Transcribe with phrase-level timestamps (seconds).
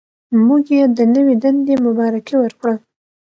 [0.45, 2.75] موږ یې د نوې دندې مبارکي ورکړه.